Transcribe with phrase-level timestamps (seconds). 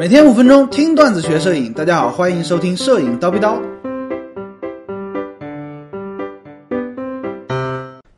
[0.00, 3.60] 每天五分钟听段子学摄影，大家好，欢迎收听摄影叨逼叨。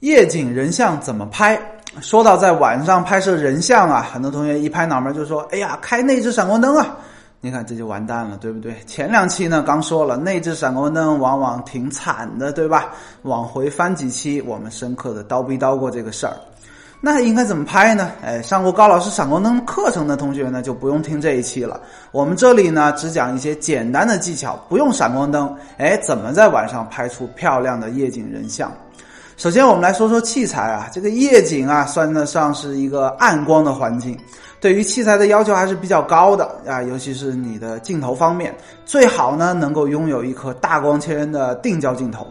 [0.00, 1.56] 夜景人像怎么拍？
[2.00, 6.96] 说到在晚上拍摄人像啊，很多同学一拍脑门就说：“哎呀，开内置闪光灯啊！”
[7.40, 8.74] 你看这就完蛋了，对不对？
[8.84, 12.92] 前两期呢刚说了，内置闪光灯往往挺惨的，对吧？
[13.22, 16.32] 往回翻几期，我们深刻的叨逼叨过这个事儿。
[17.00, 18.10] 那应该怎么拍呢？
[18.24, 21.80] 哎，上过高老师闪光灯课程的同学呢，就不用听这一期了。
[22.10, 28.72] 我们这里呢，只讲一些简单的技巧，不用闪光灯，哎，怎么在晚上拍出漂亮的夜景人像？
[29.36, 34.18] 首先，我们来说说器材啊，这个夜景啊，算得上是一个暗光的环境，
[34.60, 38.52] 对于器材的要求还是比较高的啊，尤其是你的镜头方面，
[38.84, 42.26] 最好呢能够拥有一颗大光圈的定焦镜头。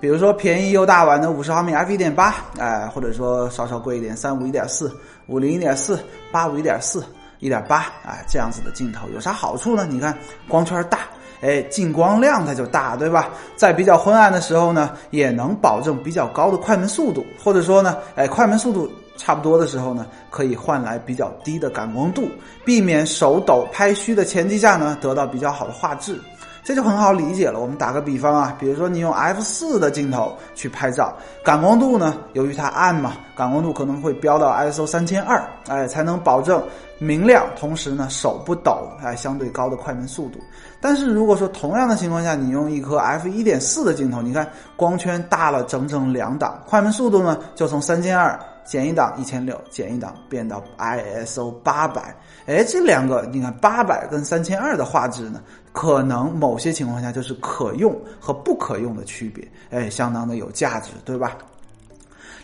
[0.00, 4.90] 比如说便宜又大碗的五十毫米 f 一点八，哎，或者说稍稍贵一点三五一点四、
[5.26, 7.04] 五零一点四、八五一点四、
[7.38, 9.86] 一点八，哎，这样子的镜头有啥好处呢？
[9.86, 10.16] 你看
[10.48, 11.00] 光圈大，
[11.42, 13.28] 哎，进光量它就大，对吧？
[13.56, 22.26] 在比较昏暗的时候呢，也能保证比较高的快门速度，或者说呢，哎，快门速度差不多的时候呢，可以换来比较低的感光度，
[22.64, 26.18] 避免手抖拍虚的前提下呢，得到比较好的画质。
[26.62, 27.58] 这就很好理解了。
[27.58, 31.12] 我们打个比方啊，比如说你用 f 四的镜头去拍照，
[31.44, 36.62] 感光度呢，由于它暗嘛，感光度可能会飙到 ISO 三千二，哎，才能保证
[36.98, 40.38] 明亮，同时呢手不抖，哎，相对高的快门速度。
[40.80, 48.38] 但是如果说同样的情况下，你用一颗 f 一点四的镜头，你看光圈大了整整两档，快门速度呢就从三千二。
[48.64, 52.14] 减一档一千六，减一档变到 ISO 八百，
[52.46, 55.40] 哎，这两个你看八百跟三千二的画质呢，
[55.72, 61.36] 可能某些情况下就是可用和不可用的区别，哎，相当的有价值，对吧？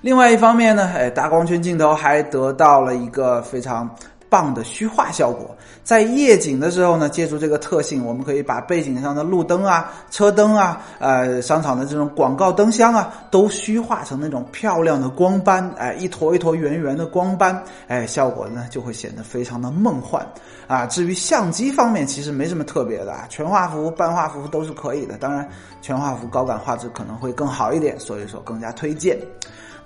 [0.00, 3.88] 另外一方面呢，哎，大光圈镜头还得到了一个非常。
[4.28, 20.26] 棒的虚化效果，在夜景的时候呢，借助这个特性，我们可以把背景上的路灯啊、车灯啊、呃商场的这种广告灯箱啊，都虚化成那种漂亮的光斑，哎，一坨一坨圆圆的光斑，哎，效果呢就会显得非常的梦幻
[20.66, 20.86] 啊。
[20.86, 25.48] 至于相机方面，其实没什么特别的啊，全画幅、半画幅都是可以的，当然
[25.80, 29.16] 全画幅高感画质可能会更好一点，所以说更加推荐。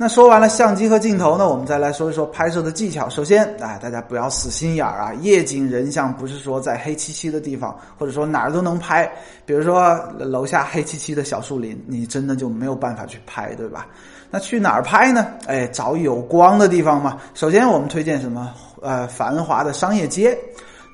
[0.02, 3.06] 那说完了相机和镜头呢，我们再来说一说拍摄的技巧。
[3.10, 9.10] 首先，啊，大家不要死心眼儿啊，夜景人像不是说在黑漆漆的地方，或者说哪儿都能拍。
[9.44, 13.88] 比如说楼下黑漆漆的小树林，你真的就没有办法去拍，对吧？
[14.30, 15.26] 那去哪儿拍呢？
[15.46, 17.18] 哎，找有光的地方嘛。
[17.34, 18.54] 首先，我们推荐什么？
[18.80, 20.38] 呃，繁华的商业街。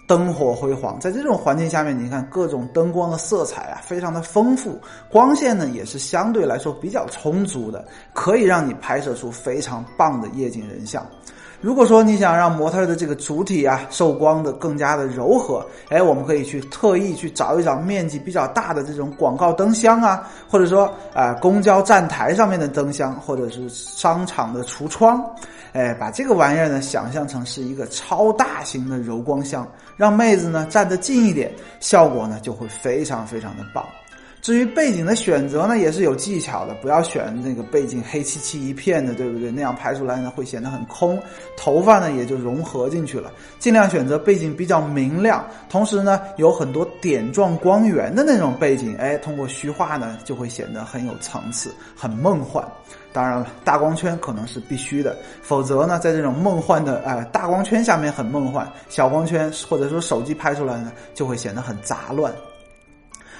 [0.08, 4.80] 灯火辉煌，在这种环境下面，你看各种灯光的色彩啊，非常的丰富，
[5.10, 11.04] 光线呢也是相对来说比较充足的，可以让你拍摄出非常棒的夜景人像。
[11.60, 25.24] 如果说你想让模特的这个主体啊受光的更加的柔和，哎，我们可以去特意去找一找面积比较大的这种广告灯箱啊，或者说啊公交站台上面的灯箱，或者是商场的橱窗。
[25.72, 33.84] 哎，把这个玩意儿呢想象成是一个超大型的柔光箱，让妹子呢站得近一点，效果呢就会非常非常的棒。
[34.46, 39.50] 至于背景的选择呢，也是有技巧的，不要选那个背景黑漆漆一片的，对不对？
[39.50, 41.20] 那样拍出来呢会显得很空，
[41.56, 43.32] 头发呢也就融合进去了。
[43.58, 52.64] 尽量选择背景比较明亮，同时呢有很多点状光源的那种背景，哎，通过虚化呢就会显得很有层次，很梦幻。
[53.12, 62.32] 当然了，大光圈可能是必须的，否则呢在这种梦幻的哎大光圈下面很梦幻，小光圈或者说手机拍出来呢就会显得很杂乱。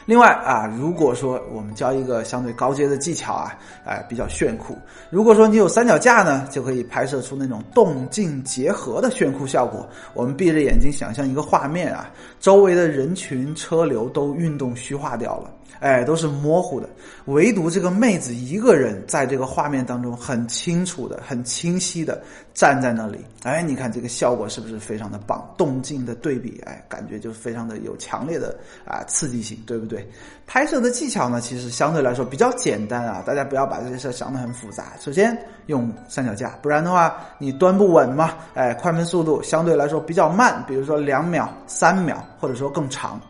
[0.06, 4.78] 另外啊，如果说我们教一个相对高阶的技巧啊，哎，比较炫酷。
[5.10, 9.84] 如果说你有三脚架呢，就可以拍摄出那种动静结合的炫酷效果。
[10.14, 12.08] 我们闭着眼睛想象一个画面啊，
[12.38, 15.50] 周围的人群车流都运动虚化掉了。
[15.78, 16.88] 哎，都是模糊的，
[17.26, 22.22] 唯独这个妹子一个人在这个画面当中很清楚的、很清晰的
[22.54, 23.22] 站在那里。
[23.42, 25.54] 哎，你看这个效果是不是非常的棒？
[25.58, 30.08] 动静的对比，哎，感觉就非常的有强烈的啊刺激性，对不对？
[30.46, 34.92] 拍摄的技巧呢，其实相对来说比较简单啊，大家不要把这些事想得很复杂。
[34.98, 35.36] 首先
[35.66, 38.34] 用三脚架，不然的话你端不稳嘛。
[38.54, 43.20] 哎，快门速度相对来说比较慢，比如说两秒、三秒，或者说更长。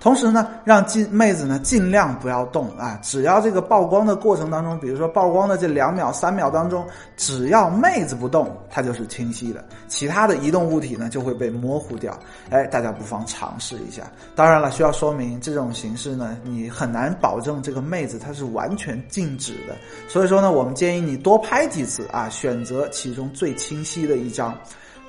[0.00, 6.86] 同时呢，让尽妹子呢尽量不要动啊，只要这个曝光的过程当中，比如说曝光的这两秒、三秒当中，
[7.18, 12.18] 只要妹子不动，它就是清晰的，其他的移动物体呢就会被模糊掉。
[12.48, 14.10] 哎，大家不妨尝试一下。
[14.34, 19.76] 当然了，需要说明这种形式呢，你很难保证这个妹子她是完全静止的。
[20.08, 24.56] 所以说呢，我们建议你多拍几次啊，选择其中最清晰的一张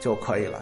[0.02, 0.60] 就可以了。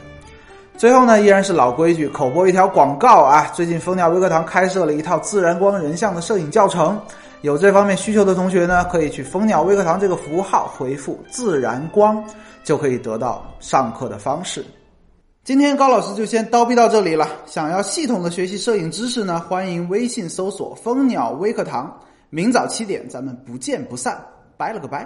[0.80, 3.52] 最后呢，依然是老规矩，口播一条广告啊！
[3.54, 6.98] 最近蜂鸟微课堂开设了一套自然光人像的摄影教程，
[7.42, 12.24] 有这方面需求的同学呢，可以去蜂鸟微课堂这个服务号回复“自然光”，
[12.64, 14.66] 就可以得到上课的方式。
[15.44, 17.28] 今天高老师就先叨逼到这里了。
[17.46, 21.94] 想要系统的学习摄影知识呢，欢迎微信搜索“蜂鸟微课堂”，
[22.32, 24.18] 明早七点咱们不见不散。
[24.56, 25.06] 拜了个拜。